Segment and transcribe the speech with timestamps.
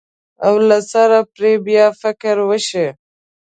[0.45, 2.87] او له سره پرې بیا فکر وشي.